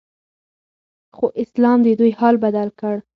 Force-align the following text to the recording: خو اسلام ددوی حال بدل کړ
خو 1.15 1.25
اسلام 1.43 1.79
ددوی 1.85 2.11
حال 2.19 2.35
بدل 2.45 2.67
کړ 2.79 2.95